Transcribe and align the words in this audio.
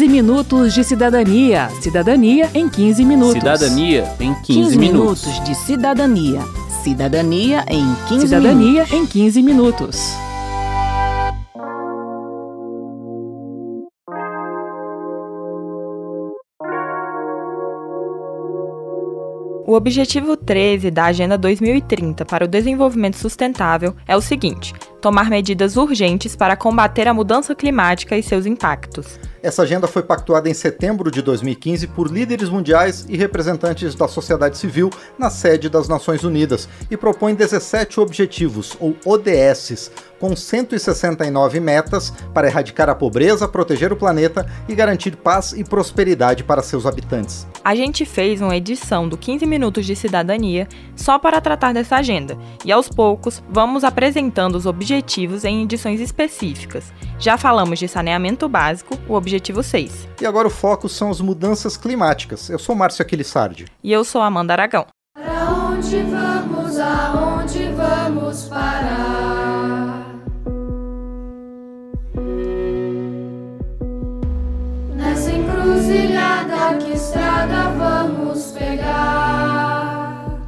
15 0.00 0.08
minutos 0.08 0.72
de 0.72 0.82
cidadania. 0.82 1.68
Cidadania 1.82 2.48
em 2.54 2.66
15 2.70 3.04
minutos. 3.04 3.34
Cidadania 3.34 4.16
em 4.18 4.32
15, 4.32 4.44
15 4.46 4.78
minutos. 4.78 5.26
minutos 5.26 5.44
de 5.44 5.54
cidadania. 5.54 6.40
Cidadania 6.82 7.66
em 7.68 7.94
15 8.08 8.26
Cidadania 8.26 8.84
minutos. 8.84 8.92
em 8.94 9.06
15 9.06 9.42
minutos. 9.42 10.14
O 19.66 19.74
objetivo 19.74 20.34
13 20.34 20.90
da 20.90 21.04
Agenda 21.04 21.36
2030 21.36 22.24
para 22.24 22.46
o 22.46 22.48
Desenvolvimento 22.48 23.18
Sustentável 23.18 23.94
é 24.08 24.16
o 24.16 24.22
seguinte: 24.22 24.72
tomar 25.02 25.28
medidas 25.28 25.76
urgentes 25.76 26.34
para 26.34 26.56
combater 26.56 27.06
a 27.06 27.12
mudança 27.12 27.54
climática 27.54 28.16
e 28.16 28.22
seus 28.22 28.46
impactos. 28.46 29.20
Essa 29.42 29.62
agenda 29.62 29.86
foi 29.86 30.02
pactuada 30.02 30.50
em 30.50 30.54
setembro 30.54 31.10
de 31.10 31.22
2015 31.22 31.86
por 31.88 32.10
líderes 32.10 32.50
mundiais 32.50 33.06
e 33.08 33.16
representantes 33.16 33.94
da 33.94 34.06
sociedade 34.06 34.58
civil 34.58 34.90
na 35.18 35.30
sede 35.30 35.70
das 35.70 35.88
Nações 35.88 36.24
Unidas 36.24 36.68
e 36.90 36.96
propõe 36.96 37.34
17 37.34 38.00
objetivos, 38.00 38.76
ou 38.78 38.94
ODSs, 39.02 39.90
com 40.18 40.36
169 40.36 41.58
metas 41.58 42.12
para 42.34 42.46
erradicar 42.46 42.90
a 42.90 42.94
pobreza, 42.94 43.48
proteger 43.48 43.90
o 43.90 43.96
planeta 43.96 44.46
e 44.68 44.74
garantir 44.74 45.16
paz 45.16 45.54
e 45.54 45.64
prosperidade 45.64 46.44
para 46.44 46.62
seus 46.62 46.84
habitantes. 46.84 47.46
A 47.64 47.74
gente 47.74 48.04
fez 48.04 48.42
uma 48.42 48.54
edição 48.54 49.08
do 49.08 49.16
15 49.16 49.46
Minutos 49.46 49.86
de 49.86 49.96
Cidadania 49.96 50.68
só 50.94 51.18
para 51.18 51.40
tratar 51.40 51.72
dessa 51.72 51.96
agenda, 51.96 52.36
e 52.62 52.70
aos 52.70 52.90
poucos 52.90 53.42
vamos 53.48 53.84
apresentando 53.84 54.56
os 54.56 54.66
objetivos 54.66 55.46
em 55.46 55.62
edições 55.62 55.98
específicas. 55.98 56.92
Já 57.18 57.38
falamos 57.38 57.78
de 57.78 57.88
saneamento 57.88 58.48
básico, 58.48 58.98
o 59.08 59.14
objetivo 59.14 59.29
6. 59.38 60.08
E 60.20 60.26
agora 60.26 60.48
o 60.48 60.50
foco 60.50 60.88
são 60.88 61.10
as 61.10 61.20
mudanças 61.20 61.76
climáticas. 61.76 62.48
Eu 62.48 62.58
sou 62.58 62.74
Márcio 62.74 63.02
Aquilissardi. 63.02 63.66
E 63.82 63.92
eu 63.92 64.04
sou 64.04 64.22
Amanda 64.22 64.54
Aragão. 64.54 64.86
Para 65.14 65.50
onde 65.50 66.02
vamos, 66.02 66.78
aonde 66.78 67.68
vamos 67.72 68.44
parar? 68.44 70.06
Nessa 74.94 75.32
encruzilhada, 75.32 76.78
que 76.78 76.92
estrada 76.92 77.70
vamos 77.70 78.52
pegar? 78.52 80.40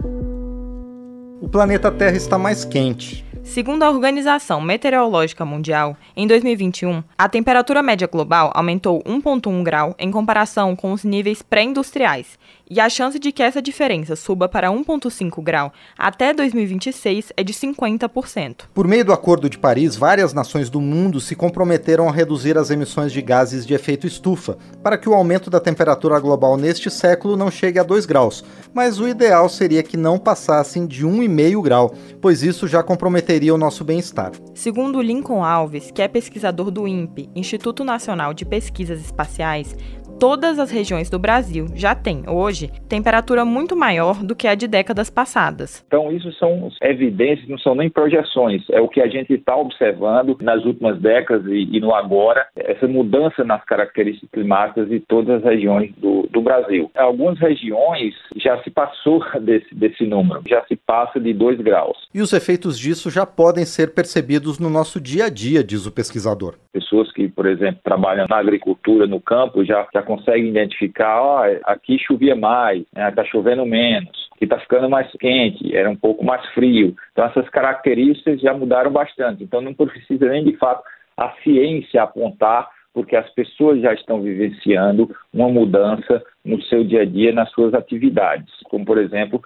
O 1.41 1.49
planeta 1.49 1.91
Terra 1.91 2.17
está 2.17 2.39
mais 2.39 2.65
quente. 2.65 3.25
Segundo 3.45 3.83
a 3.83 3.91
Organização 3.91 4.61
Meteorológica 4.61 5.45
Mundial, 5.45 5.97
em 6.17 6.27
2021, 6.29 7.03
a 7.19 7.29
temperatura 7.29 7.83
média 7.83 8.07
global 8.07 8.53
aumentou 8.55 9.03
1,1 9.03 9.63
grau 9.63 9.95
em 9.99 10.11
comparação 10.11 10.77
com 10.77 10.93
os 10.93 11.03
níveis 11.03 11.43
pré-industriais, 11.43 12.39
e 12.71 12.81
a 12.81 12.89
chance 12.89 13.19
de 13.19 13.33
que 13.33 13.43
essa 13.43 13.61
diferença 13.61 14.17
suba 14.17 14.49
para 14.49 14.71
1,5 14.71 15.43
grau 15.43 15.73
até 15.99 16.33
2026 16.33 17.33
é 17.37 17.43
de 17.43 17.53
50%. 17.53 18.63
Por 18.73 18.87
meio 18.87 19.05
do 19.05 19.13
Acordo 19.13 19.51
de 19.51 19.59
Paris, 19.59 19.97
várias 19.97 20.33
nações 20.33 20.71
do 20.71 20.81
mundo 20.81 21.21
se 21.21 21.35
comprometeram 21.35 22.09
a 22.09 22.13
reduzir 22.13 22.57
as 22.57 22.71
emissões 22.71 23.13
de 23.13 23.21
gases 23.21 23.67
de 23.67 23.75
efeito 23.75 24.07
estufa, 24.07 24.57
para 24.83 24.97
que 24.97 25.09
o 25.09 25.15
aumento 25.15 25.51
da 25.51 25.61
temperatura 25.61 26.19
global 26.21 26.57
neste 26.57 26.91
século 26.91 27.37
não 27.37 27.51
chegue 27.51 27.79
a 27.79 27.83
2 27.83 28.07
graus, 28.07 28.43
mas 28.73 28.99
o 28.99 29.09
ideal 29.09 29.49
seria 29.49 29.83
que 29.83 29.97
não 29.97 30.17
passassem 30.17 30.87
de 30.87 31.05
1,5 31.05 31.63
grau, 31.63 31.95
pois 32.21 32.43
isso 32.43 32.67
já 32.69 32.83
comprometeria 32.83 33.32
o 33.53 33.59
nosso 33.59 33.85
bem-estar. 33.85 34.33
Segundo 34.55 35.01
Lincoln 35.01 35.43
Alves, 35.43 35.91
que 35.91 36.03
é 36.03 36.09
pesquisador 36.09 36.71
do 36.71 36.87
INPE, 36.87 37.31
Instituto 37.35 37.83
Nacional 37.83 38.35
de 38.35 38.45
Pesquisas 38.45 39.01
Espaciais, 39.01 39.75
todas 40.23 40.61
as 40.61 40.71
regiões 40.71 41.11
do 41.11 41.19
Brasil 41.19 41.67
já 41.75 41.97
têm, 41.97 42.23
hoje, 42.29 42.71
temperatura 42.89 43.45
muito 43.45 43.75
maior 43.75 44.23
do 44.23 44.37
que 44.37 44.47
a 44.47 44.55
de 44.55 44.69
décadas 44.69 45.11
passadas. 45.11 45.85
Então, 45.89 46.13
isso 46.13 46.33
são 46.35 46.69
evidências, 46.81 47.49
não 47.49 47.59
são 47.59 47.75
nem 47.75 47.91
projeções, 47.91 48.63
é 48.71 48.81
o 48.81 48.87
que 48.87 49.01
a 49.01 49.09
gente 49.09 49.33
está 49.33 49.57
observando 49.57 50.39
nas 50.41 50.65
últimas 50.65 50.97
décadas 51.01 51.45
e, 51.47 51.77
e, 51.77 51.81
no 51.81 51.93
agora, 51.93 52.47
essa 52.55 52.87
mudança 52.87 53.43
nas 53.43 53.65
características 53.65 54.31
climáticas 54.31 54.89
de 54.89 55.01
todas 55.01 55.39
as 55.39 55.43
regiões 55.43 55.93
do, 55.97 56.29
do 56.31 56.41
Brasil. 56.41 56.89
Algumas 56.95 57.37
regiões 57.41 58.15
já 58.37 58.63
se 58.63 58.71
passou 58.71 59.25
desse, 59.43 59.75
desse 59.75 60.07
número, 60.07 60.41
já 60.47 60.65
se 60.67 60.77
passa 60.77 61.19
de 61.19 61.33
2 61.33 61.61
graus. 61.63 61.97
E 62.15 62.23
os 62.23 62.33
efeitos 62.33 62.79
disso 62.79 63.11
já 63.11 63.27
podem 63.27 63.65
ser 63.65 63.93
percebidos 63.93 64.61
no 64.61 64.71
nosso 64.71 65.01
dia 65.01 65.25
a 65.25 65.29
dia, 65.29 65.65
diz 65.65 65.85
o 65.85 65.91
pesquisador. 65.91 66.55
Pessoas 66.73 67.11
que, 67.11 67.27
por 67.29 67.47
exemplo, 67.47 67.81
trabalham 67.83 68.29
na 68.29 68.37
agricultura, 68.37 69.09
no 69.09 69.21
campo, 69.21 69.65
já, 69.65 69.85
já 69.93 70.12
conseguem 70.17 70.49
identificar, 70.49 71.23
ó, 71.23 71.45
aqui 71.65 71.99
chovia 71.99 72.37
mais, 72.37 72.83
está 72.83 73.23
né, 73.23 73.29
chovendo 73.31 73.65
menos, 73.65 74.11
que 74.37 74.45
está 74.45 74.59
ficando 74.59 74.91
mais 74.91 75.11
quente, 75.13 75.75
era 75.75 75.89
um 75.89 75.97
pouco 75.97 76.23
mais 76.23 76.45
frio. 76.51 76.95
Então 77.13 77.25
essas 77.25 77.49
características 77.49 78.41
já 78.41 78.53
mudaram 78.53 78.91
bastante. 78.91 79.43
Então 79.43 79.63
não 79.63 79.73
precisa 79.73 80.29
nem 80.29 80.45
de 80.45 80.55
fato 80.59 80.83
a 81.17 81.31
ciência 81.43 82.03
apontar, 82.03 82.69
porque 82.93 83.17
as 83.17 83.29
pessoas 83.31 83.81
já 83.81 83.95
estão 83.95 84.21
vivenciando 84.21 85.11
uma 85.33 85.49
mudança 85.49 86.23
no 86.45 86.61
seu 86.65 86.85
dia 86.85 87.03
a 87.03 87.05
dia, 87.07 87.33
nas 87.33 87.51
suas 87.53 87.73
atividades, 87.73 88.53
como 88.65 88.85
por 88.85 88.99
exemplo 88.99 89.41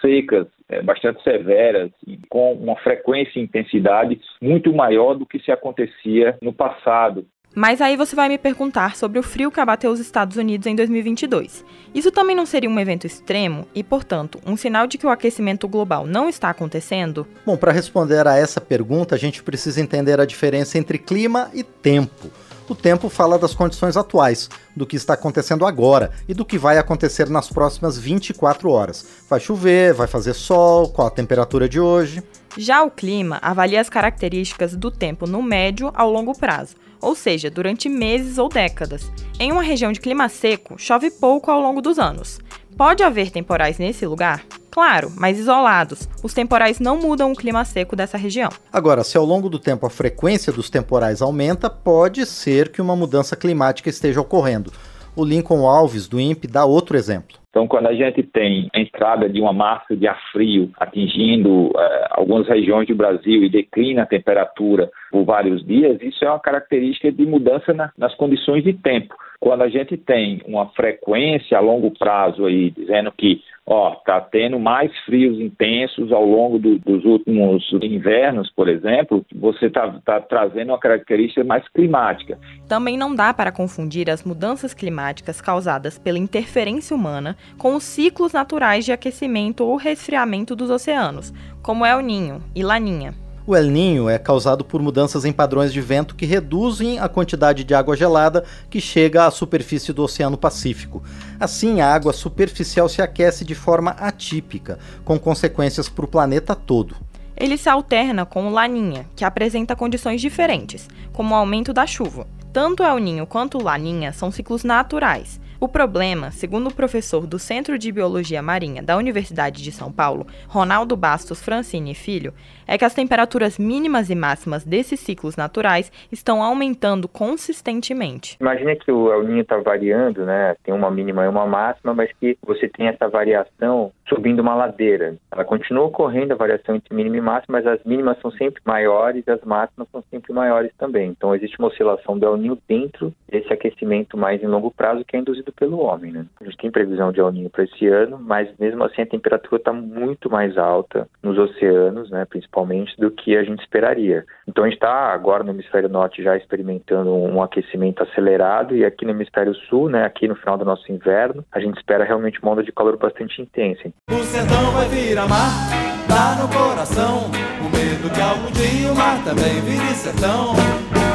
secas 0.00 0.46
é, 0.68 0.80
bastante 0.82 1.22
severas, 1.22 1.90
com 2.30 2.54
uma 2.54 2.76
frequência 2.76 3.38
e 3.38 3.42
intensidade 3.42 4.18
muito 4.40 4.72
maior 4.72 5.14
do 5.14 5.26
que 5.26 5.38
se 5.40 5.52
acontecia 5.52 6.38
no 6.40 6.52
passado. 6.52 7.26
Mas 7.58 7.80
aí 7.80 7.96
você 7.96 8.14
vai 8.14 8.28
me 8.28 8.36
perguntar 8.36 8.96
sobre 8.96 9.18
o 9.18 9.22
frio 9.22 9.50
que 9.50 9.58
abateu 9.58 9.90
os 9.90 9.98
Estados 9.98 10.36
Unidos 10.36 10.66
em 10.66 10.76
2022. 10.76 11.64
Isso 11.94 12.10
também 12.10 12.36
não 12.36 12.44
seria 12.44 12.68
um 12.68 12.78
evento 12.78 13.06
extremo 13.06 13.66
e, 13.74 13.82
portanto, 13.82 14.38
um 14.44 14.58
sinal 14.58 14.86
de 14.86 14.98
que 14.98 15.06
o 15.06 15.08
aquecimento 15.08 15.66
global 15.66 16.06
não 16.06 16.28
está 16.28 16.50
acontecendo? 16.50 17.26
Bom, 17.46 17.56
para 17.56 17.72
responder 17.72 18.26
a 18.26 18.36
essa 18.36 18.60
pergunta, 18.60 19.14
a 19.14 19.18
gente 19.18 19.42
precisa 19.42 19.80
entender 19.80 20.20
a 20.20 20.26
diferença 20.26 20.76
entre 20.76 20.98
clima 20.98 21.50
e 21.54 21.62
tempo. 21.62 22.30
O 22.68 22.74
tempo 22.74 23.08
fala 23.08 23.38
das 23.38 23.54
condições 23.54 23.96
atuais, 23.96 24.50
do 24.74 24.84
que 24.84 24.96
está 24.96 25.14
acontecendo 25.14 25.64
agora 25.64 26.10
e 26.28 26.34
do 26.34 26.44
que 26.44 26.58
vai 26.58 26.76
acontecer 26.76 27.30
nas 27.30 27.48
próximas 27.48 27.96
24 27.96 28.68
horas. 28.68 29.06
Vai 29.30 29.40
chover, 29.40 29.94
vai 29.94 30.06
fazer 30.06 30.34
sol, 30.34 30.90
qual 30.90 31.08
a 31.08 31.10
temperatura 31.10 31.70
de 31.70 31.80
hoje. 31.80 32.22
Já 32.58 32.82
o 32.82 32.90
clima 32.90 33.38
avalia 33.40 33.80
as 33.80 33.88
características 33.88 34.74
do 34.76 34.90
tempo 34.90 35.26
no 35.26 35.42
médio 35.42 35.90
ao 35.94 36.10
longo 36.10 36.36
prazo, 36.36 36.74
ou 37.00 37.14
seja, 37.14 37.50
durante 37.50 37.88
meses 37.88 38.38
ou 38.38 38.48
décadas. 38.48 39.10
Em 39.38 39.52
uma 39.52 39.62
região 39.62 39.92
de 39.92 40.00
clima 40.00 40.28
seco, 40.28 40.78
chove 40.78 41.10
pouco 41.10 41.50
ao 41.50 41.60
longo 41.60 41.80
dos 41.80 41.98
anos. 41.98 42.38
Pode 42.76 43.02
haver 43.02 43.30
temporais 43.30 43.78
nesse 43.78 44.06
lugar? 44.06 44.44
Claro, 44.70 45.10
mas 45.16 45.38
isolados. 45.38 46.06
Os 46.22 46.34
temporais 46.34 46.78
não 46.78 46.98
mudam 46.98 47.32
o 47.32 47.34
clima 47.34 47.64
seco 47.64 47.96
dessa 47.96 48.18
região. 48.18 48.50
Agora, 48.70 49.02
se 49.02 49.16
ao 49.16 49.24
longo 49.24 49.48
do 49.48 49.58
tempo 49.58 49.86
a 49.86 49.90
frequência 49.90 50.52
dos 50.52 50.68
temporais 50.68 51.22
aumenta, 51.22 51.70
pode 51.70 52.26
ser 52.26 52.70
que 52.70 52.82
uma 52.82 52.94
mudança 52.94 53.34
climática 53.34 53.88
esteja 53.88 54.20
ocorrendo. 54.20 54.70
O 55.16 55.24
Lincoln 55.24 55.66
Alves, 55.66 56.06
do 56.06 56.20
INPE, 56.20 56.46
dá 56.46 56.66
outro 56.66 56.94
exemplo. 56.94 57.38
Então, 57.48 57.66
quando 57.66 57.86
a 57.86 57.94
gente 57.94 58.22
tem 58.22 58.68
a 58.74 58.78
entrada 58.78 59.30
de 59.30 59.40
uma 59.40 59.52
massa 59.52 59.96
de 59.96 60.06
ar 60.06 60.20
frio 60.30 60.70
atingindo 60.78 61.72
eh, 61.74 62.08
algumas 62.10 62.46
regiões 62.46 62.86
do 62.86 62.94
Brasil 62.94 63.42
e 63.42 63.48
declina 63.48 64.02
a 64.02 64.06
temperatura 64.06 64.90
por 65.10 65.24
vários 65.24 65.64
dias, 65.64 65.98
isso 66.02 66.22
é 66.22 66.28
uma 66.28 66.38
característica 66.38 67.10
de 67.10 67.24
mudança 67.24 67.72
na, 67.72 67.90
nas 67.96 68.14
condições 68.14 68.62
de 68.62 68.74
tempo. 68.74 69.14
Quando 69.40 69.62
a 69.62 69.70
gente 69.70 69.96
tem 69.96 70.42
uma 70.46 70.66
frequência 70.66 71.56
a 71.56 71.60
longo 71.62 71.90
prazo 71.98 72.44
aí, 72.44 72.70
dizendo 72.70 73.10
que 73.10 73.40
ó, 73.66 73.96
tá 73.96 74.20
tendo 74.20 74.60
mais 74.60 74.96
frios 75.00 75.40
intensos 75.40 76.12
ao 76.12 76.24
longo 76.24 76.58
do, 76.58 76.78
dos 76.78 77.04
últimos 77.04 77.68
invernos, 77.82 78.50
por 78.50 78.68
exemplo, 78.68 79.26
você 79.34 79.66
está 79.66 79.88
tá 80.04 80.20
trazendo 80.20 80.68
uma 80.70 80.78
característica 80.78 81.42
mais 81.42 81.66
climática. 81.68 82.38
Também 82.68 82.96
não 82.96 83.14
dá 83.14 83.34
para 83.34 83.50
confundir 83.50 84.08
as 84.08 84.22
mudanças 84.22 84.72
climáticas 84.72 85.40
causadas 85.40 85.98
pela 85.98 86.18
interferência 86.18 86.94
humana 86.94 87.36
com 87.58 87.74
os 87.74 87.82
ciclos 87.82 88.32
naturais 88.32 88.84
de 88.84 88.92
aquecimento 88.92 89.64
ou 89.64 89.76
resfriamento 89.76 90.54
dos 90.54 90.70
oceanos, 90.70 91.32
como 91.62 91.84
é 91.84 91.96
o 91.96 92.00
Ninho 92.00 92.40
e 92.54 92.62
Laninha. 92.62 93.25
O 93.48 93.54
El 93.54 93.70
Ninho 93.70 94.08
é 94.08 94.18
causado 94.18 94.64
por 94.64 94.82
mudanças 94.82 95.24
em 95.24 95.32
padrões 95.32 95.72
de 95.72 95.80
vento 95.80 96.16
que 96.16 96.26
reduzem 96.26 96.98
a 96.98 97.08
quantidade 97.08 97.62
de 97.62 97.74
água 97.76 97.96
gelada 97.96 98.44
que 98.68 98.80
chega 98.80 99.24
à 99.24 99.30
superfície 99.30 99.92
do 99.92 100.02
Oceano 100.02 100.36
Pacífico. 100.36 101.00
Assim, 101.38 101.80
a 101.80 101.94
água 101.94 102.12
superficial 102.12 102.88
se 102.88 103.00
aquece 103.00 103.44
de 103.44 103.54
forma 103.54 103.92
atípica, 103.92 104.80
com 105.04 105.16
consequências 105.16 105.88
para 105.88 106.04
o 106.04 106.08
planeta 106.08 106.56
todo. 106.56 106.96
Ele 107.36 107.56
se 107.56 107.68
alterna 107.68 108.26
com 108.26 108.48
o 108.48 108.50
Laninha, 108.50 109.06
que 109.14 109.24
apresenta 109.24 109.76
condições 109.76 110.20
diferentes, 110.20 110.88
como 111.12 111.32
o 111.32 111.38
aumento 111.38 111.72
da 111.72 111.86
chuva. 111.86 112.26
Tanto 112.52 112.82
El 112.82 112.98
Ninho 112.98 113.28
quanto 113.28 113.58
o 113.58 113.62
Laninha 113.62 114.12
são 114.12 114.32
ciclos 114.32 114.64
naturais, 114.64 115.38
O 115.58 115.66
problema, 115.66 116.30
segundo 116.30 116.68
o 116.68 116.74
professor 116.74 117.26
do 117.26 117.38
Centro 117.38 117.78
de 117.78 117.90
Biologia 117.90 118.42
Marinha 118.42 118.82
da 118.82 118.96
Universidade 118.96 119.62
de 119.62 119.72
São 119.72 119.90
Paulo, 119.90 120.26
Ronaldo 120.46 120.94
Bastos 120.94 121.42
Francini 121.42 121.94
Filho, 121.94 122.34
é 122.66 122.76
que 122.76 122.84
as 122.84 122.92
temperaturas 122.92 123.58
mínimas 123.58 124.10
e 124.10 124.14
máximas 124.14 124.64
desses 124.64 125.00
ciclos 125.00 125.34
naturais 125.34 125.90
estão 126.12 126.42
aumentando 126.42 127.08
consistentemente. 127.08 128.36
Imagina 128.38 128.76
que 128.76 128.92
o 128.92 129.10
El 129.10 129.22
Niño 129.24 129.40
está 129.40 129.56
variando, 129.56 130.26
né? 130.26 130.56
Tem 130.62 130.74
uma 130.74 130.90
mínima 130.90 131.24
e 131.24 131.28
uma 131.28 131.46
máxima, 131.46 131.94
mas 131.94 132.10
que 132.20 132.36
você 132.44 132.68
tem 132.68 132.88
essa 132.88 133.08
variação 133.08 133.92
subindo 134.08 134.40
uma 134.40 134.54
ladeira. 134.54 135.16
Ela 135.30 135.44
continua 135.44 135.84
ocorrendo 135.84 136.32
a 136.32 136.36
variação 136.36 136.74
entre 136.74 136.94
mínima 136.94 137.16
e 137.16 137.20
máxima, 137.20 137.58
mas 137.58 137.66
as 137.66 137.82
mínimas 137.84 138.18
são 138.20 138.30
sempre 138.32 138.62
maiores 138.64 139.24
e 139.26 139.30
as 139.30 139.42
máximas 139.42 139.88
são 139.90 140.02
sempre 140.10 140.32
maiores 140.32 140.72
também. 140.78 141.10
Então 141.10 141.34
existe 141.34 141.58
uma 141.58 141.68
oscilação 141.68 142.18
do 142.18 142.26
El 142.26 142.36
Niño 142.36 142.58
dentro 142.68 143.12
desse 143.28 143.52
aquecimento 143.52 144.16
mais 144.16 144.42
em 144.42 144.46
longo 144.46 144.70
prazo 144.70 145.04
que 145.04 145.16
é 145.16 145.20
induzido 145.20 145.52
pelo 145.52 145.80
homem. 145.80 146.12
Né? 146.12 146.26
A 146.40 146.44
gente 146.44 146.56
tem 146.56 146.70
previsão 146.70 147.12
de 147.12 147.20
El 147.20 147.32
Niño 147.32 147.50
para 147.50 147.64
esse 147.64 147.86
ano, 147.86 148.18
mas 148.20 148.48
mesmo 148.58 148.84
assim 148.84 149.02
a 149.02 149.06
temperatura 149.06 149.56
está 149.56 149.72
muito 149.72 150.30
mais 150.30 150.56
alta 150.56 151.08
nos 151.22 151.38
oceanos, 151.38 152.10
né, 152.10 152.24
principalmente, 152.24 152.98
do 152.98 153.10
que 153.10 153.36
a 153.36 153.42
gente 153.42 153.60
esperaria. 153.60 154.24
Então 154.46 154.64
a 154.64 154.66
gente 154.68 154.76
está 154.76 155.12
agora 155.12 155.42
no 155.42 155.50
hemisfério 155.50 155.88
norte 155.88 156.22
já 156.22 156.36
experimentando 156.36 157.12
um 157.12 157.42
aquecimento 157.42 158.02
acelerado 158.02 158.76
e 158.76 158.84
aqui 158.84 159.04
no 159.04 159.10
hemisfério 159.10 159.54
sul, 159.54 159.88
né, 159.88 160.04
aqui 160.04 160.28
no 160.28 160.36
final 160.36 160.56
do 160.56 160.64
nosso 160.64 160.90
inverno, 160.90 161.44
a 161.52 161.60
gente 161.60 161.76
espera 161.76 162.04
realmente 162.04 162.40
uma 162.40 162.52
onda 162.52 162.62
de 162.62 162.72
calor 162.72 162.96
bastante 162.96 163.40
intensa. 163.40 163.90
O 164.08 164.24
sertão 164.24 164.70
vai 164.72 164.88
virar 164.88 165.26
mar, 165.26 165.68
lá 166.08 166.36
no 166.36 166.48
coração, 166.48 167.30
o 167.60 167.76
medo 167.76 168.08
que 168.08 168.20
algum 168.20 168.50
dia 168.52 168.92
o 168.92 168.94
mar 168.94 169.22
também 169.24 169.60
vire 169.62 169.94
sertão. 169.94 170.54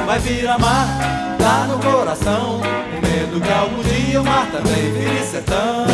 Vai 0.06 0.20
virar 0.20 0.60
mar, 0.60 0.88
lá 1.40 1.68
no 1.68 1.80
coração, 1.80 2.60
o 2.60 3.02
medo 3.02 3.40
que 3.40 3.52
algum 3.52 3.82
dia 3.84 4.22
o 4.22 4.26
mar 4.26 4.52
também 4.52 4.92
vire 4.92 5.24
sertão. 5.24 5.86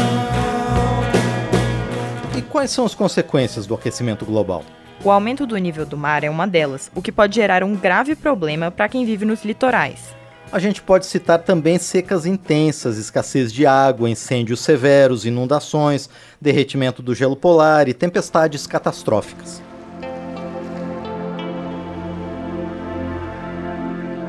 E 2.36 2.42
quais 2.42 2.72
são 2.72 2.86
as 2.86 2.96
consequências 2.96 3.68
do 3.68 3.76
aquecimento 3.76 4.26
global? 4.26 4.64
O 5.04 5.12
aumento 5.12 5.46
do 5.46 5.56
nível 5.58 5.86
do 5.86 5.96
mar 5.96 6.24
é 6.24 6.30
uma 6.30 6.48
delas, 6.48 6.90
o 6.96 7.02
que 7.02 7.12
pode 7.12 7.36
gerar 7.36 7.64
um 7.64 7.76
grave 7.76 8.16
problema 8.16 8.72
para 8.72 8.90
quem 8.90 9.06
vive 9.06 9.24
nos 9.24 9.46
litorais. 9.46 10.16
A 10.50 10.60
gente 10.60 10.82
pode 10.82 11.06
citar 11.06 11.40
também 11.40 11.78
secas 11.78 12.26
intensas, 12.26 12.98
escassez 12.98 13.52
de 13.52 13.66
água, 13.66 14.10
incêndios 14.10 14.62
severos, 14.62 15.26
inundações, 15.26 16.10
derretimento 16.40 17.02
do 17.02 17.14
gelo 17.14 17.36
polar 17.36 17.90
e 17.90 17.94
tempestades 17.94 18.66
catastróficas. 18.66 19.62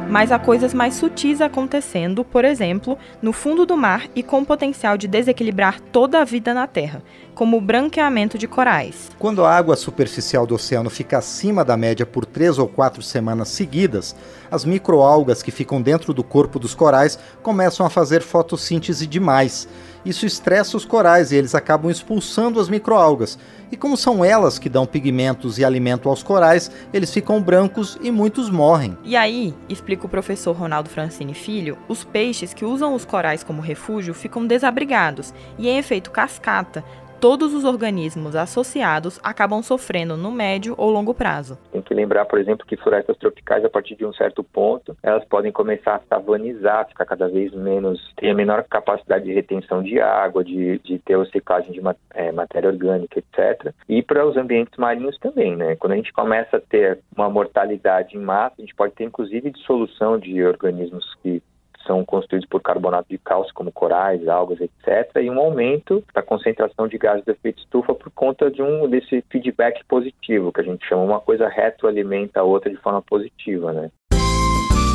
Mas 0.09 0.33
há 0.33 0.39
coisas 0.39 0.73
mais 0.73 0.95
sutis 0.95 1.43
acontecendo, 1.43 2.25
por 2.25 2.43
exemplo, 2.43 2.97
no 3.21 3.31
fundo 3.31 3.67
do 3.67 3.77
mar 3.77 4.09
e 4.15 4.23
com 4.23 4.43
potencial 4.43 4.97
de 4.97 5.07
desequilibrar 5.07 5.81
toda 5.81 6.21
a 6.21 6.25
vida 6.25 6.55
na 6.55 6.67
Terra, 6.67 7.03
como 7.35 7.59
o 7.59 7.61
branqueamento 7.61 8.39
de 8.39 8.49
corais. 8.49 9.11
Quando 9.19 9.45
a 9.45 9.55
água 9.55 9.77
superficial 9.77 10.47
do 10.47 10.55
oceano 10.55 10.89
fica 10.89 11.19
acima 11.19 11.63
da 11.63 11.77
média 11.77 12.07
por 12.07 12.25
três 12.25 12.59
ou 12.59 12.67
quatro 12.67 13.03
semanas 13.03 13.49
seguidas, 13.49 14.17
as 14.51 14.65
microalgas 14.65 15.43
que 15.43 15.51
ficam 15.51 15.81
dentro 15.81 16.13
do 16.13 16.23
corpo 16.23 16.59
dos 16.59 16.75
corais 16.75 17.19
começam 17.43 17.85
a 17.85 17.91
fazer 17.91 18.23
fotossíntese 18.23 19.07
demais. 19.07 19.69
Isso 20.05 20.25
estressa 20.25 20.77
os 20.77 20.85
corais 20.85 21.33
e 21.33 21.37
eles 21.37 21.55
acabam 21.55 21.91
expulsando 21.91 22.61
as 22.61 22.69
microalgas. 22.69 23.39
E 23.71 23.77
como 23.77 23.97
são 23.97 24.25
elas 24.25 24.59
que 24.59 24.69
dão 24.69 24.87
pigmentos 24.87 25.59
e 25.59 25.65
alimento 25.65 26.09
aos 26.09 26.23
corais, 26.23 26.71
eles 26.93 27.13
ficam 27.13 27.43
brancos 27.43 27.99
e 28.01 28.11
muitos 28.11 28.49
morrem. 28.49 28.97
E 29.05 29.17
aí, 29.17 29.55
explica 29.69 30.07
o 30.07 30.09
professor 30.09 30.57
Ronaldo 30.57 30.89
Francini 30.89 31.35
Filho, 31.35 31.77
os 31.89 32.05
peixes 32.05 32.55
que 32.55 32.65
usam 32.65 32.95
os 32.95 33.05
corais 33.05 33.43
como 33.43 33.61
refúgio 33.61 34.15
ficam 34.15 34.47
desabrigados 34.47 35.35
e, 35.59 35.69
em 35.69 35.79
efeito 35.79 36.11
cascata, 36.11 36.83
todos 37.21 37.53
os 37.53 37.65
organismos 37.65 38.37
associados 38.37 39.19
acabam 39.23 39.63
sofrendo 39.63 40.17
no 40.17 40.31
médio 40.31 40.75
ou 40.77 40.91
longo 40.91 41.13
prazo. 41.13 41.59
Tem 41.73 41.83
que 41.83 41.95
lembrar, 41.95 42.25
por 42.27 42.39
exemplo, 42.39 42.67
que 42.67 42.77
florestas 42.77 43.17
tropicais, 43.17 43.65
a 43.65 43.71
partir 43.71 43.97
de 43.97 44.07
um 44.07 44.13
certo 44.13 44.45
ponto, 44.45 44.97
elas 45.03 45.25
podem 45.25 45.51
começar 45.51 45.97
a 45.97 46.01
savanizar, 46.09 46.89
ficar 46.89 47.05
cada 47.05 47.29
vez 47.29 47.53
menos, 47.53 48.01
ter 48.17 48.31
a 48.31 48.35
menor 48.35 48.65
capacidade 48.65 49.25
de 49.25 49.33
retenção 49.33 49.83
de 49.83 50.01
água, 50.01 50.45
de, 50.45 50.79
de 50.79 50.99
ter 50.99 51.19
reciclagem 51.19 51.73
de 51.73 51.81
é, 52.15 52.31
matéria 52.33 52.71
orgânica, 52.71 53.19
etc. 53.19 53.73
E 53.89 54.03
para 54.03 54.27
os 54.27 54.37
ambientes 54.37 54.77
marinhos 54.79 55.19
também, 55.19 55.57
né? 55.57 55.77
Quando 55.77 55.93
a 55.93 55.97
gente 55.97 56.13
começa 56.13 56.57
a 56.57 56.61
ter 56.61 57.01
uma 57.17 57.29
mortalidade 57.29 58.17
em 58.17 58.21
massa, 58.21 58.55
a 58.59 58.61
gente 58.61 58.75
pode 58.75 58.95
ter 58.95 59.05
inclusive 59.05 59.51
dissolução 59.51 60.19
de 60.19 60.45
organismos 60.45 61.05
que 61.23 61.43
são 61.89 62.05
constituídos 62.05 62.47
por 62.47 62.61
carbonato 62.61 63.09
de 63.09 63.19
cálcio, 63.19 63.53
como 63.55 63.73
corais, 63.73 64.29
algas, 64.29 64.61
etc., 64.61 65.17
e 65.23 65.31
um 65.31 65.41
aumento 65.41 66.05
da 66.15 66.23
concentração 66.23 66.87
de 66.87 66.99
gases 66.99 67.25
de 67.25 67.33
efeito 67.33 67.59
estufa 67.59 67.95
por 67.95 68.11
conta 68.11 68.51
de 68.51 68.63
um 68.63 68.89
desse 68.89 69.25
feedback 69.31 69.83
positivo, 69.87 70.53
que 70.53 70.61
a 70.61 70.65
gente 70.65 70.87
chama 70.87 71.03
uma 71.03 71.21
coisa 71.21 71.49
retroalimenta 71.49 72.41
a 72.41 72.45
outra 72.45 72.71
de 72.71 72.77
forma 72.77 73.03
positiva, 73.03 73.73
né? 73.73 73.91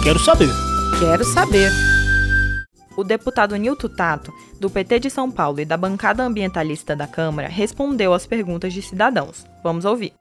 Quero 0.04 0.20
saber. 0.20 0.50
Quero 1.00 1.24
saber. 1.24 1.70
O 2.96 3.04
deputado 3.04 3.56
Nilton 3.56 3.90
Tato, 3.90 4.32
do 4.62 4.70
PT 4.70 5.00
de 5.00 5.10
São 5.10 5.32
Paulo 5.32 5.60
e 5.60 5.66
da 5.66 5.76
bancada 5.76 6.24
ambientalista 6.24 6.96
da 6.96 7.08
Câmara, 7.08 7.48
respondeu 7.48 8.14
às 8.14 8.28
perguntas 8.28 8.72
de 8.72 8.84
cidadãos. 8.84 9.48
Vamos 9.64 9.84
ouvir. 9.84 10.14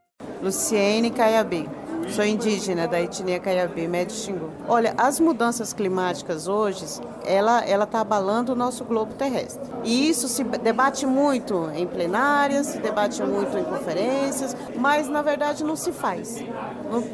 Luciene 0.43 1.11
Caiabi. 1.11 1.82
Sou 2.11 2.25
indígena 2.25 2.87
da 2.87 3.01
etnia 3.01 3.39
Caiabi, 3.41 3.87
Médio 3.89 4.15
Xingu. 4.15 4.51
Olha, 4.69 4.95
as 4.99 5.19
mudanças 5.19 5.73
climáticas 5.73 6.47
hoje, 6.49 6.85
ela 7.25 7.65
ela 7.65 7.85
está 7.85 8.01
abalando 8.01 8.53
o 8.53 8.57
nosso 8.57 8.85
globo 8.85 9.15
terrestre. 9.15 9.63
E 9.85 10.09
isso 10.09 10.29
se 10.29 10.45
debate 10.45 11.07
muito 11.07 11.71
em 11.75 11.87
plenárias, 11.87 12.67
se 12.67 12.79
debate 12.79 13.23
muito 13.23 13.57
em 13.57 13.65
conferências, 13.65 14.57
mas 14.77 15.09
na 15.09 15.23
verdade 15.23 15.65
não 15.65 15.77
se 15.77 15.93
faz. 15.93 16.45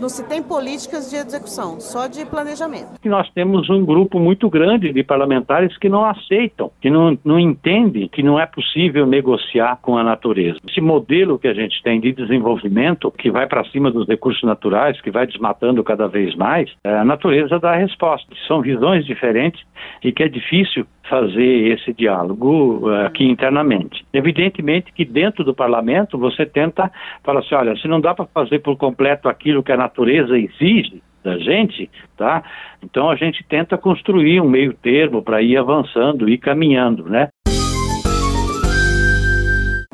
Não, 0.00 0.08
se 0.08 0.26
tem 0.28 0.42
políticas 0.42 1.08
de 1.08 1.16
execução, 1.16 1.78
só 1.78 2.08
de 2.08 2.26
planejamento. 2.26 2.98
Nós 3.04 3.30
temos 3.30 3.70
um 3.70 3.84
grupo 3.84 4.18
muito 4.18 4.50
grande 4.50 4.92
de 4.92 5.04
parlamentares 5.04 5.76
que 5.78 5.88
não 5.88 6.04
aceitam, 6.04 6.70
que 6.80 6.90
não, 6.90 7.16
não 7.24 7.38
entendem 7.38 8.08
que 8.08 8.22
não 8.22 8.40
é 8.40 8.46
possível 8.46 9.06
negociar 9.06 9.78
com 9.80 9.96
a 9.96 10.02
natureza. 10.02 10.58
Esse 10.68 10.80
modelo 10.80 11.38
que 11.38 11.46
a 11.46 11.54
gente 11.54 11.80
tem 11.82 12.00
de 12.00 12.12
desenvolvimento, 12.12 13.10
que 13.10 13.30
vai 13.30 13.46
para 13.46 13.64
cima 13.66 13.90
dos 13.90 14.08
recursos 14.08 14.42
naturais, 14.42 15.00
que 15.00 15.10
vai 15.10 15.26
desmatando 15.26 15.84
cada 15.84 16.08
vez 16.08 16.34
mais, 16.34 16.70
é, 16.84 16.98
a 16.98 17.04
natureza 17.04 17.58
dá 17.58 17.72
a 17.72 17.76
resposta. 17.76 18.28
São 18.48 18.60
visões 18.60 19.06
diferentes 19.06 19.62
e 20.02 20.10
que 20.10 20.22
é 20.22 20.28
difícil 20.28 20.86
fazer 21.08 21.72
esse 21.72 21.92
diálogo 21.92 22.88
uh, 22.88 23.06
aqui 23.06 23.24
internamente. 23.24 24.04
Evidentemente 24.12 24.92
que 24.92 25.04
dentro 25.04 25.44
do 25.44 25.54
parlamento 25.54 26.18
você 26.18 26.44
tenta 26.44 26.90
falar 27.22 27.40
assim, 27.40 27.54
olha, 27.54 27.76
se 27.76 27.88
não 27.88 28.00
dá 28.00 28.14
para 28.14 28.26
fazer 28.26 28.60
por 28.60 28.76
completo 28.76 29.28
aquilo 29.28 29.62
que 29.62 29.72
a 29.72 29.76
natureza 29.76 30.38
exige 30.38 31.02
da 31.22 31.36
gente, 31.38 31.90
tá? 32.16 32.42
Então 32.82 33.10
a 33.10 33.16
gente 33.16 33.44
tenta 33.48 33.76
construir 33.76 34.40
um 34.40 34.48
meio 34.48 34.72
termo 34.72 35.22
para 35.22 35.42
ir 35.42 35.56
avançando 35.56 36.28
e 36.28 36.38
caminhando, 36.38 37.04
né? 37.04 37.28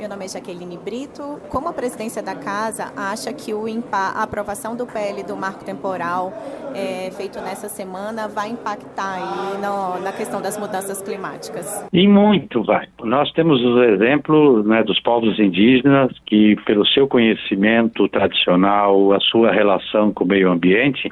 Meu 0.04 0.10
nome 0.10 0.26
é 0.26 0.28
Jaqueline 0.28 0.76
Brito. 0.76 1.40
Como 1.48 1.66
a 1.66 1.72
presidência 1.72 2.22
da 2.22 2.34
casa 2.34 2.92
acha 2.94 3.32
que 3.32 3.54
o 3.54 3.64
a 3.90 4.22
aprovação 4.22 4.76
do 4.76 4.86
PL 4.86 5.22
do 5.22 5.34
marco 5.34 5.64
temporal 5.64 6.30
é, 6.74 7.10
feito 7.12 7.40
nessa 7.40 7.70
semana 7.70 8.28
vai 8.28 8.50
impactar 8.50 9.14
aí 9.14 9.56
no, 9.62 10.04
na 10.04 10.12
questão 10.12 10.42
das 10.42 10.58
mudanças 10.58 11.00
climáticas? 11.00 11.86
E 11.90 12.06
muito 12.06 12.62
vai. 12.62 12.86
Nós 13.02 13.32
temos 13.32 13.62
o 13.62 13.82
exemplo 13.82 14.62
né, 14.62 14.82
dos 14.82 15.00
povos 15.00 15.38
indígenas 15.38 16.12
que, 16.26 16.54
pelo 16.66 16.84
seu 16.88 17.08
conhecimento 17.08 18.06
tradicional, 18.06 19.10
a 19.14 19.20
sua 19.20 19.52
relação 19.52 20.12
com 20.12 20.24
o 20.24 20.28
meio 20.28 20.52
ambiente, 20.52 21.10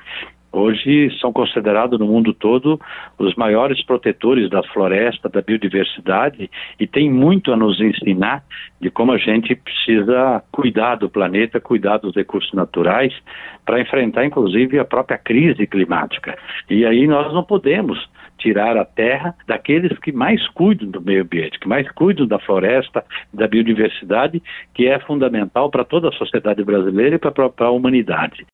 hoje 0.53 1.11
são 1.21 1.33
considerados 1.33 1.99
no 1.99 2.07
mundo 2.07 2.35
todo 2.35 2.81
os 3.19 3.35
maiores 3.35 3.83
protetores 3.85 4.51
da 4.51 4.63
floresta, 4.63 5.29
da 5.29 5.41
biodiversidade 5.41 6.51
e 6.79 6.87
tem 6.87 7.11
muito 7.11 7.53
a 7.53 7.57
nos 7.57 7.81
ensinar 7.81 8.45
de 8.81 8.91
como 8.91 9.13
a 9.13 9.19
gente 9.19 9.55
precisa 9.55 10.43
cuidar 10.53 10.97
do 10.97 11.09
planeta, 11.09 11.61
cuidar 11.61 11.97
dos 11.99 12.15
recursos 12.15 12.53
naturais 12.53 13.13
para 13.65 13.81
enfrentar 13.81 14.25
inclusive 14.25 14.79
a 14.79 14.85
própria 14.85 15.19
crise 15.19 15.67
climática. 15.67 16.37
E 16.69 16.85
aí 16.85 17.07
nós 17.07 17.33
não 17.33 17.43
podemos 17.43 17.99
tirar 18.39 18.77
a 18.77 18.85
terra 18.85 19.35
daqueles 19.47 19.97
que 20.01 20.13
mais 20.13 20.47
cuidam 20.49 20.91
do 20.91 21.01
meio 21.01 21.23
ambiente, 21.23 21.59
que 21.59 21.69
mais 21.69 21.91
cuidam 21.93 22.27
da 22.27 22.39
floresta, 22.41 23.05
da 23.33 23.47
biodiversidade, 23.47 24.43
que 24.75 24.89
é 24.89 24.99
fundamental 24.99 25.71
para 25.71 25.85
toda 25.85 26.09
a 26.09 26.13
sociedade 26.13 26.63
brasileira 26.65 27.17
e 27.17 27.19
para 27.19 27.33
a 27.59 27.71
humanidade. 27.71 28.45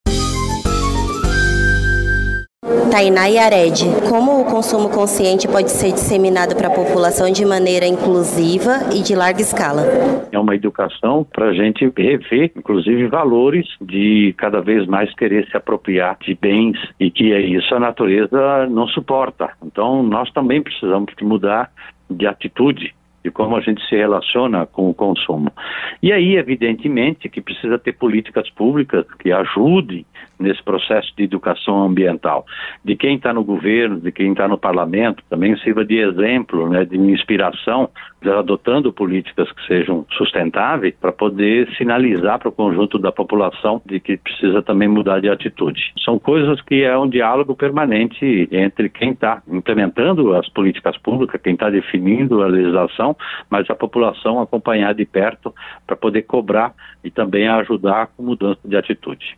Tainá 2.91 3.27
Yared, 3.27 3.85
como 4.09 4.41
o 4.41 4.45
consumo 4.45 4.89
consciente 4.91 5.47
pode 5.47 5.71
ser 5.71 5.93
disseminado 5.93 6.57
para 6.57 6.67
a 6.67 6.75
população 6.75 7.31
de 7.31 7.45
maneira 7.45 7.87
inclusiva 7.87 8.93
e 8.93 9.01
de 9.01 9.15
larga 9.15 9.41
escala? 9.41 9.83
É 10.33 10.39
uma 10.39 10.57
educação 10.57 11.23
para 11.23 11.51
a 11.51 11.53
gente 11.53 11.89
rever, 11.97 12.51
inclusive, 12.57 13.07
valores 13.07 13.65
de 13.81 14.35
cada 14.37 14.61
vez 14.61 14.89
mais 14.89 15.15
querer 15.15 15.47
se 15.49 15.57
apropriar 15.57 16.19
de 16.21 16.35
bens 16.35 16.77
e 16.99 17.13
que 17.13 17.33
isso 17.33 17.73
a 17.77 17.79
natureza 17.79 18.67
não 18.67 18.89
suporta. 18.89 19.51
Então, 19.65 20.03
nós 20.03 20.29
também 20.33 20.61
precisamos 20.61 21.15
mudar 21.23 21.71
de 22.11 22.27
atitude 22.27 22.93
de 23.25 23.31
como 23.31 23.57
a 23.57 23.61
gente 23.61 23.87
se 23.89 23.95
relaciona 23.95 24.67
com 24.67 24.91
o 24.91 24.95
consumo. 24.95 25.53
E 26.03 26.13
aí, 26.13 26.37
evidentemente, 26.37 27.29
que 27.29 27.41
precisa 27.41 27.79
ter 27.79 27.93
políticas 27.93 28.51
públicas 28.51 29.07
que 29.21 29.31
ajudem 29.31 30.05
nesse 30.39 30.63
processo 30.63 31.13
de 31.17 31.25
educação 31.25 31.83
ambiental. 31.83 32.47
De 32.85 32.97
quem 32.97 33.17
está 33.17 33.33
no 33.33 33.45
governo, 33.45 34.01
de 34.01 34.13
quem 34.13 34.33
está 34.33 34.47
no 34.47 34.59
parlamento, 34.59 35.23
também 35.29 35.57
sirva 35.59 35.85
de 35.85 35.99
exemplo, 35.99 36.69
né, 36.69 36.85
de 36.85 36.97
inspiração, 36.97 37.91
adotando 38.23 38.93
políticas 38.93 39.51
que 39.53 39.67
sejam 39.67 40.05
sustentáveis 40.17 40.95
para 41.01 41.13
poder 41.13 41.69
sinalizar 41.77 42.39
para 42.39 42.49
o 42.49 42.53
conjunto 42.53 42.99
da 42.99 43.13
população 43.13 43.81
de 43.87 44.01
que 44.01 44.17
precisa 44.17 44.63
também 44.63 44.89
mudar 44.89 45.21
de 45.21 45.29
atitude. 45.29 45.93
São 46.05 46.19
coisas 46.19 46.61
que 46.63 46.83
é 46.83 46.97
um 46.99 47.09
diálogo 47.09 47.55
permanente 47.55 48.49
entre 48.51 48.89
quem 48.89 49.11
está 49.13 49.43
implementando 49.49 50.35
as 50.35 50.49
políticas 50.49 50.97
públicas, 50.99 51.41
quem 51.41 51.55
está 51.55 51.71
definindo 51.71 52.43
a 52.43 52.47
legislação, 52.47 53.17
mas 53.49 53.69
a 53.71 53.75
população 53.75 54.41
acompanhar 54.41 54.95
de 54.95 55.05
perto 55.05 55.55
para 55.87 55.97
poder 55.97 56.23
cobrar 56.23 56.75
e 57.05 57.11
também 57.11 57.49
ajudar 57.49 58.09
com 58.09 58.23
mudança 58.23 58.61
de 58.65 58.77
atitude. 58.77 59.37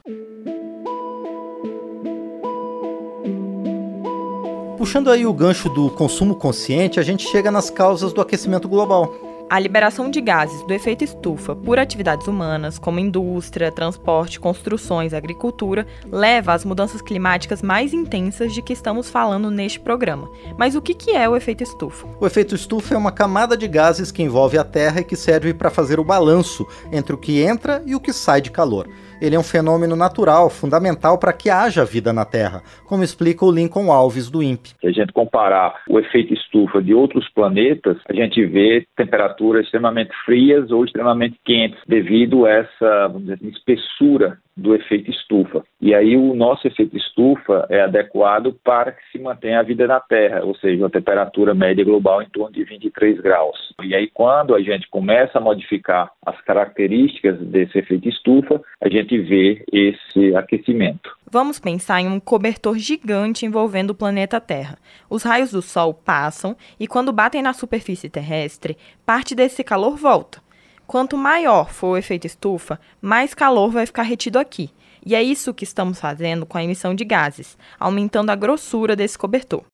Puxando 4.81 5.11
aí 5.11 5.27
o 5.27 5.33
gancho 5.35 5.69
do 5.69 5.91
consumo 5.91 6.35
consciente, 6.35 6.99
a 6.99 7.03
gente 7.03 7.29
chega 7.29 7.51
nas 7.51 7.69
causas 7.69 8.15
do 8.15 8.21
aquecimento 8.23 8.67
global. 8.67 9.30
A 9.51 9.59
liberação 9.59 10.09
de 10.09 10.21
gases 10.21 10.63
do 10.65 10.73
efeito 10.73 11.03
estufa 11.03 11.57
por 11.57 11.77
atividades 11.77 12.29
humanas, 12.29 12.79
como 12.79 13.01
indústria, 13.01 13.73
transporte, 13.73 14.39
construções, 14.39 15.13
agricultura, 15.13 15.89
leva 16.07 16.53
às 16.53 16.65
mudanças 16.65 17.03
climáticas 17.03 17.61
mais 17.61 17.93
intensas 17.93 18.55
de 18.55 18.63
que 18.63 18.73
estamos 18.73 19.11
falando 19.11 19.51
neste 19.51 19.81
programa. 19.81 20.31
Mas 20.57 20.77
o 20.77 20.81
que 20.81 21.11
é 21.11 21.29
o 21.29 21.35
efeito 21.35 21.65
estufa? 21.65 22.07
O 22.21 22.27
efeito 22.29 22.55
estufa 22.55 22.95
é 22.95 22.97
uma 22.97 23.11
camada 23.11 23.57
de 23.57 23.67
gases 23.67 24.13
que 24.13 24.23
envolve 24.23 24.57
a 24.57 24.63
Terra 24.63 25.01
e 25.01 25.05
que 25.05 25.17
serve 25.17 25.53
para 25.53 25.69
fazer 25.69 25.99
o 25.99 26.05
balanço 26.05 26.65
entre 26.93 27.13
o 27.13 27.19
que 27.19 27.43
entra 27.43 27.83
e 27.85 27.97
o 27.97 28.01
que 28.01 28.13
sai 28.13 28.41
de 28.41 28.53
calor 28.53 28.87
ele 29.21 29.37
é 29.37 29.39
um 29.39 29.45
fenômeno 29.45 29.95
natural, 29.95 30.49
fundamental 30.49 31.19
para 31.19 31.33
que 31.33 31.51
haja 31.51 31.85
vida 31.85 32.13
na 32.13 32.25
Terra, 32.25 32.63
como 32.87 33.05
explica 33.05 33.45
o 33.45 33.53
Lincoln 33.53 33.93
Alves 33.93 34.31
do 34.31 34.43
INPE. 34.43 34.71
Se 34.81 34.87
a 34.87 34.93
gente 34.93 35.13
comparar 35.13 35.83
o 35.89 35.99
efeito 35.99 36.33
estufa 36.33 36.83
de 36.83 36.95
outros 36.95 37.29
planetas, 37.35 37.99
a 38.09 38.15
gente 38.15 38.45
vê 38.47 38.87
temperaturas 38.97 39.40
extremamente 39.61 40.11
frias 40.25 40.71
ou 40.71 40.85
extremamente 40.85 41.39
quentes 41.45 41.81
devido 41.87 42.47
a 42.47 42.51
essa 42.51 43.09
dizer, 43.17 43.35
assim, 43.35 43.49
espessura 43.49 44.39
do 44.57 44.75
efeito 44.75 45.11
estufa. 45.11 45.65
E 45.81 45.95
aí 45.95 46.17
o 46.17 46.35
nosso 46.35 46.67
efeito 46.67 46.97
estufa 46.97 47.67
é 47.71 47.83
adequado 47.83 48.55
para 48.63 48.93
que 48.93 49.03
se 49.11 49.19
mantenha 49.19 49.61
a 49.61 49.63
vida 49.63 49.87
na 49.87 50.01
Terra, 50.01 50.45
ou 50.45 50.55
seja, 50.57 50.87
a 50.87 50.91
temperatura 50.91 51.55
média 51.55 51.85
global 51.85 52.23
em 52.23 52.29
torno 52.29 52.53
de 52.53 52.65
23 52.65 53.21
graus. 53.21 53.57
E 53.83 53.95
aí 53.95 54.11
quando 54.13 54.55
a 54.55 54.61
gente 54.61 54.89
começa 54.91 55.39
a 55.39 55.41
modificar 55.41 56.11
as 56.25 56.39
características 56.43 57.39
desse 57.39 57.79
efeito 57.79 58.09
estufa, 58.09 58.61
a 58.83 58.89
gente 58.89 59.19
vê 59.19 59.65
esse 59.73 60.35
aquecimento. 60.37 61.11
Vamos 61.33 61.61
pensar 61.61 62.01
em 62.01 62.09
um 62.09 62.19
cobertor 62.19 62.77
gigante 62.77 63.47
envolvendo 63.47 63.91
o 63.91 63.95
planeta 63.95 64.41
Terra. 64.41 64.77
Os 65.09 65.23
raios 65.23 65.53
do 65.53 65.63
Sol 65.63 65.95
passam 65.95 66.57
e, 66.79 66.89
quando 66.89 67.13
batem 67.13 67.41
na 67.41 67.53
superfície 67.53 68.11
terrestre, 68.11 68.77
parte 69.07 69.30
desse 69.35 69.65
calor 69.65 69.97
volta. 69.97 70.43
Quanto 70.87 71.17
maior 71.17 71.71
for 71.73 71.91
o 71.91 71.97
efeito 71.97 72.27
estufa, 72.27 72.81
mais 73.01 73.33
calor 73.35 73.71
vai 73.71 73.87
ficar 73.87 74.03
retido 74.03 74.39
aqui. 74.39 74.71
E 75.05 75.15
é 75.15 75.23
isso 75.23 75.55
que 75.55 75.65
estamos 75.65 75.99
fazendo 75.99 76.45
com 76.45 76.59
a 76.59 76.65
emissão 76.65 76.95
de 76.95 77.05
gases, 77.05 77.57
aumentando 77.79 78.31
a 78.31 78.35
grossura 78.35 78.95
desse 78.95 79.17
cobertor. 79.17 79.65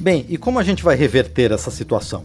Bem, 0.00 0.24
e 0.28 0.36
como 0.36 0.58
a 0.58 0.62
gente 0.62 0.82
vai 0.82 0.96
reverter 0.96 1.50
essa 1.50 1.70
situação? 1.70 2.24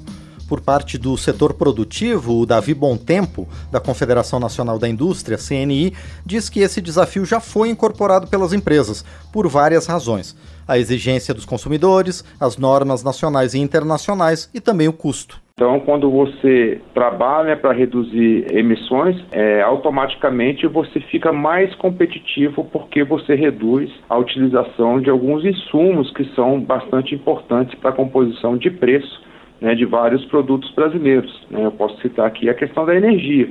por 0.49 0.59
parte 0.59 0.97
do 0.97 1.15
setor 1.15 1.53
produtivo, 1.53 2.39
o 2.39 2.45
Davi 2.45 2.75
Tempo, 3.05 3.47
da 3.71 3.79
Confederação 3.79 4.39
Nacional 4.39 4.79
da 4.79 4.89
Indústria, 4.89 5.37
CNI, 5.37 5.93
diz 6.25 6.49
que 6.49 6.61
esse 6.61 6.81
desafio 6.81 7.23
já 7.23 7.39
foi 7.39 7.69
incorporado 7.69 8.25
pelas 8.25 8.51
empresas, 8.51 9.05
por 9.31 9.47
várias 9.47 9.85
razões. 9.85 10.35
A 10.69 10.77
exigência 10.77 11.33
dos 11.33 11.45
consumidores, 11.45 12.23
as 12.39 12.57
normas 12.57 13.03
nacionais 13.03 13.55
e 13.55 13.59
internacionais 13.59 14.49
e 14.53 14.61
também 14.61 14.87
o 14.87 14.93
custo. 14.93 15.41
Então, 15.55 15.79
quando 15.81 16.09
você 16.09 16.79
trabalha 16.93 17.57
para 17.57 17.73
reduzir 17.73 18.45
emissões, 18.49 19.17
é, 19.31 19.61
automaticamente 19.61 20.65
você 20.67 21.01
fica 21.01 21.33
mais 21.33 21.73
competitivo 21.75 22.63
porque 22.71 23.03
você 23.03 23.35
reduz 23.35 23.91
a 24.07 24.17
utilização 24.17 25.01
de 25.01 25.09
alguns 25.09 25.43
insumos 25.43 26.13
que 26.13 26.23
são 26.35 26.61
bastante 26.61 27.13
importantes 27.15 27.73
para 27.79 27.89
a 27.89 27.93
composição 27.93 28.55
de 28.55 28.69
preço 28.69 29.21
né, 29.59 29.75
de 29.75 29.85
vários 29.85 30.23
produtos 30.25 30.71
brasileiros. 30.73 31.45
Né? 31.49 31.65
Eu 31.65 31.71
posso 31.71 31.99
citar 32.01 32.25
aqui 32.25 32.49
a 32.49 32.53
questão 32.53 32.85
da 32.85 32.95
energia. 32.95 33.49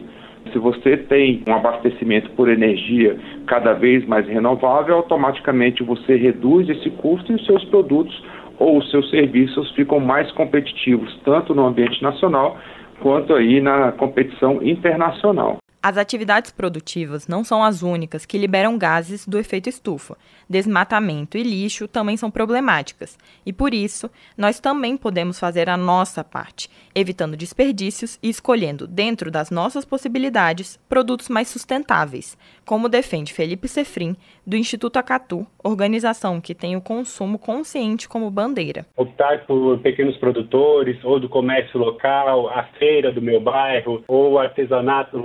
Se 0.53 0.59
você 0.59 0.97
tem 0.97 1.43
um 1.49 1.53
abastecimento 1.53 2.31
por 2.31 2.49
energia 2.49 3.19
cada 3.47 3.75
vez 3.75 4.07
mais 4.07 4.27
renovável, 4.27 4.97
automaticamente 4.97 5.83
você 5.83 6.17
reduz 6.17 6.69
esse 6.69 6.91
custo 6.91 7.33
e 7.33 7.35
os 7.35 7.45
seus 7.45 7.65
produtos 7.67 8.23
ou 8.59 8.79
os 8.79 8.91
seus 8.91 9.09
serviços 9.11 9.71
ficam 9.73 10.01
mais 10.01 10.31
competitivos, 10.33 11.17
tanto 11.25 11.55
no 11.55 11.67
ambiente 11.67 12.03
nacional 12.03 12.57
quanto 13.01 13.35
aí 13.35 13.61
na 13.61 13.93
competição 13.93 14.63
internacional. 14.63 15.59
As 15.81 15.97
atividades 15.97 16.51
produtivas 16.51 17.29
não 17.29 17.45
são 17.45 17.63
as 17.63 17.83
únicas 17.83 18.27
que 18.27 18.37
liberam 18.37 18.77
gases 18.77 19.25
do 19.25 19.39
efeito 19.39 19.69
estufa. 19.69 20.19
Desmatamento 20.51 21.39
e 21.39 21.43
lixo 21.45 21.87
também 21.87 22.17
são 22.17 22.33
problemáticas, 22.33 23.17
e 23.47 23.53
por 23.53 23.73
isso, 23.73 24.11
nós 24.37 24.59
também 24.59 24.97
podemos 24.97 25.39
fazer 25.39 25.69
a 25.69 25.77
nossa 25.77 26.25
parte, 26.25 26.69
evitando 26.93 27.37
desperdícios 27.37 28.19
e 28.21 28.29
escolhendo, 28.29 28.89
dentro 28.89 29.31
das 29.31 29.51
nossas 29.51 29.85
possibilidades, 29.85 30.81
produtos 30.89 31.29
mais 31.29 31.47
sustentáveis, 31.49 32.37
como 32.65 32.89
defende 32.89 33.33
Felipe 33.33 33.69
Sefrim, 33.69 34.17
do 34.45 34.57
Instituto 34.57 34.97
Acatu, 34.97 35.47
organização 35.63 36.41
que 36.41 36.55
tem 36.55 36.75
o 36.75 36.81
consumo 36.81 37.39
consciente 37.39 38.09
como 38.09 38.31
bandeira. 38.31 38.85
Optar 38.97 39.47
por 39.47 39.79
pequenos 39.79 40.17
produtores, 40.17 40.99
ou 41.05 41.21
do 41.21 41.29
comércio 41.29 41.79
local, 41.79 42.49
a 42.49 42.65
feira 42.79 43.13
do 43.13 43.23
meu 43.23 43.41
bairro, 43.41 44.03
ou 44.09 44.39
artesanato 44.39 45.19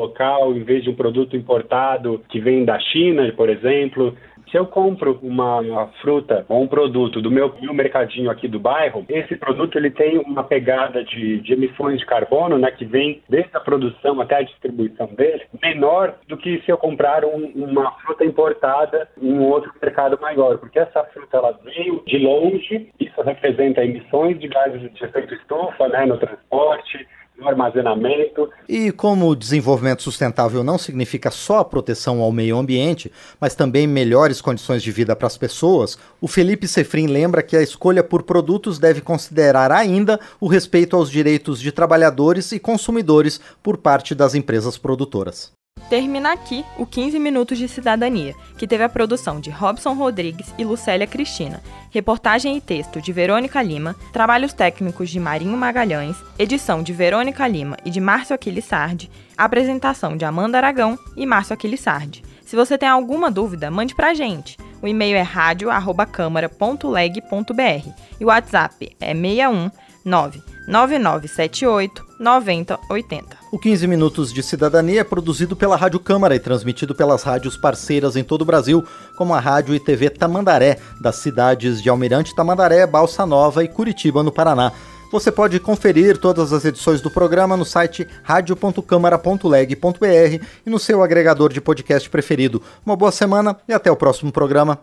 local 0.44 0.54
em 0.54 0.64
vez 0.64 0.84
de 0.84 0.90
um 0.90 0.96
produto 0.96 1.36
importado 1.38 2.22
que 2.30 2.40
vem 2.40 2.66
da 2.66 2.80
China, 2.80 3.32
por 3.36 3.50
exemplo. 3.50 4.16
Se 4.52 4.58
eu 4.58 4.68
compro 4.68 5.18
uma, 5.24 5.62
uma, 5.62 5.88
fruta 6.00 6.46
ou 6.48 6.62
um 6.62 6.68
produto 6.68 7.20
do 7.20 7.32
meu, 7.32 7.56
meu 7.60 7.74
mercadinho 7.74 8.30
aqui 8.30 8.48
do 8.48 8.60
bairro, 8.60 9.04
esse 9.10 9.36
produto 9.36 9.76
ele 9.78 9.90
tem 9.90 10.20
uma 10.20 10.44
pegada 10.44 11.04
de, 11.04 11.40
de 11.40 11.54
emissões 11.54 12.00
de 12.00 12.06
carbono, 12.06 12.60
né, 12.60 12.70
que 12.70 12.86
vem 12.86 13.24
desde 13.28 13.50
a 13.58 13.60
produção 13.60 14.22
até 14.22 14.36
a 14.36 14.44
distribuição 14.44 15.08
dele, 15.08 15.42
menor 15.60 16.14
do 16.28 16.38
que 16.38 16.62
se 16.62 16.72
eu 16.72 16.78
comprar 16.78 17.26
um, 17.26 17.52
uma 17.56 17.94
fruta 18.02 18.24
importada 18.24 19.10
em 19.20 19.34
um 19.34 19.44
outro 19.44 19.72
mercado 19.82 20.20
maior, 20.22 20.60
porque 20.60 20.78
essa 20.78 21.04
fruta 21.06 21.38
ela 21.38 21.60
veio 21.64 22.04
de 22.06 22.20
longe, 22.20 22.92
isso 23.00 23.22
representa 23.24 23.84
emissões 23.84 24.40
de 24.40 24.48
gases 24.50 24.94
de 24.94 25.04
efeito 25.04 25.34
estufa, 25.34 25.88
né, 25.88 26.06
no 26.06 26.18
transporte, 26.18 27.08
no 27.38 27.48
armazenamento. 27.48 28.50
E 28.68 28.92
como 28.92 29.28
o 29.28 29.36
desenvolvimento 29.36 30.04
sustentável 30.04 30.63
não 30.63 30.78
significa 30.78 31.32
só 31.32 31.60
a 31.60 31.66
proteção 31.66 32.22
ao 32.22 32.32
meio 32.32 32.58
ambiente, 32.58 33.12
mas 33.40 33.56
também 33.56 33.88
melhores 33.88 34.42
condições 34.42 34.84
de 34.84 34.92
vida 34.92 35.16
para 35.16 35.28
as 35.28 35.38
pessoas, 35.38 35.98
o 36.22 36.28
Felipe 36.28 36.68
Sefrim 36.68 37.08
lembra 37.08 37.44
que 37.44 37.58
a 37.58 37.62
escolha 37.62 38.04
por 38.04 38.24
produtos 38.24 38.80
deve 38.80 39.02
considerar 39.02 39.72
ainda 39.72 40.20
o 40.40 40.48
respeito 40.48 40.96
aos 40.96 41.10
direitos 41.10 41.60
de 41.60 41.72
trabalhadores 41.72 42.52
e 42.52 42.60
consumidores 42.60 43.40
por 43.62 43.78
parte 43.78 44.13
das 44.13 44.36
empresas 44.36 44.78
produtoras. 44.78 45.52
Termina 45.90 46.32
aqui 46.32 46.63
o 46.78 46.86
15 46.86 47.20
Minutos 47.20 47.58
de 47.58 47.68
Cidadania, 47.68 48.34
que 48.58 48.68
teve 48.68 48.84
a 48.84 48.90
produção 48.90 49.40
de 49.40 49.50
Robson 49.50 49.94
Rodrigues 49.94 50.54
e 50.58 50.63
Lucélia 50.63 51.06
Cristina, 51.06 51.62
reportagem 51.92 52.56
e 52.58 52.62
texto 52.62 53.02
de 53.02 53.12
Verônica 53.12 53.62
Lima, 53.62 53.96
trabalhos 54.12 54.54
técnicos 54.54 55.10
de 55.10 55.20
Marinho 55.20 55.58
Magalhães, 55.58 56.16
edição 56.40 56.82
de 56.82 56.94
Verônica 56.94 57.46
Lima 57.48 57.78
e 57.86 57.92
de 57.92 58.00
Márcio 58.00 58.34
Aquiles 58.34 58.66
Sardi, 58.66 59.12
apresentação 59.38 60.18
de 60.18 60.25
Amanda 60.25 60.58
Aragão 60.58 60.98
e 61.16 61.25
Márcio 61.25 61.54
Aquiles 61.54 61.82
Sardi. 61.82 62.24
Se 62.46 62.56
você 62.56 62.78
tem 62.78 62.90
alguma 62.90 63.30
dúvida, 63.30 63.70
mande 63.70 63.94
pra 63.96 64.13
gente. 64.13 64.58
O 64.82 64.88
e-mail 64.88 65.18
é 65.18 65.22
radio@câmara.leg.br 65.22 67.90
e 68.20 68.24
o 68.24 68.28
WhatsApp 68.28 68.96
é 69.00 69.13
61 69.13 69.70
99978 70.06 72.06
9080. 72.20 73.43
O 73.53 73.60
15 73.60 73.86
Minutos 73.86 74.33
de 74.33 74.41
Cidadania 74.41 75.01
é 75.01 75.03
produzido 75.03 75.55
pela 75.55 75.75
Rádio 75.75 76.00
Câmara 76.00 76.36
e 76.36 76.39
transmitido 76.39 76.95
pelas 76.95 77.22
rádios 77.22 77.55
parceiras 77.55 78.15
em 78.15 78.24
todo 78.24 78.41
o 78.41 78.45
Brasil, 78.45 78.83
como 79.15 79.31
a 79.31 79.39
Rádio 79.39 79.75
e 79.75 79.79
TV 79.79 80.10
Tamandaré, 80.10 80.79
das 81.00 81.17
cidades 81.17 81.79
de 81.79 81.88
Almirante 81.88 82.33
Tamandaré, 82.33 82.88
Balsa 82.88 83.27
Nova 83.27 83.63
e 83.63 83.67
Curitiba, 83.67 84.24
no 84.24 84.31
Paraná. 84.31 84.72
Você 85.12 85.31
pode 85.31 85.60
conferir 85.60 86.17
todas 86.17 86.51
as 86.51 86.65
edições 86.65 87.00
do 87.00 87.12
programa 87.12 87.55
no 87.55 87.63
site 87.63 88.07
radio.câmara.leg.br 88.24 90.45
e 90.65 90.69
no 90.69 90.79
seu 90.79 91.03
agregador 91.03 91.53
de 91.53 91.62
podcast 91.62 92.10
preferido. 92.10 92.60
Uma 92.83 92.95
boa 92.95 93.12
semana 93.12 93.55
e 93.69 93.74
até 93.74 93.91
o 93.91 93.95
próximo 93.95 94.31
programa. 94.31 94.79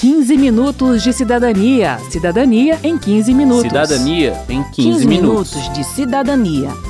15 0.00 0.38
minutos 0.38 1.02
de 1.02 1.12
cidadania. 1.12 1.98
Cidadania 2.10 2.78
em 2.82 2.96
15 2.96 3.34
minutos. 3.34 3.64
Cidadania 3.64 4.42
em 4.48 4.62
15, 4.62 4.74
15 4.74 5.06
minutos. 5.06 5.54
minutos 5.54 5.74
de 5.74 5.84
cidadania. 5.84 6.89